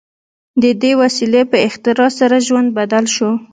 د 0.61 0.63
دې 0.81 0.91
وسیلې 1.01 1.41
په 1.51 1.57
اختراع 1.67 2.11
سره 2.19 2.35
ژوند 2.47 2.69
بدل 2.77 3.05
شو. 3.15 3.29